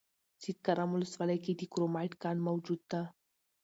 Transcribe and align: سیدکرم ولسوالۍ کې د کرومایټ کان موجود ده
سیدکرم 0.41 0.89
ولسوالۍ 0.93 1.37
کې 1.45 1.53
د 1.55 1.61
کرومایټ 1.71 2.13
کان 2.23 2.37
موجود 2.47 2.81
ده 2.91 3.01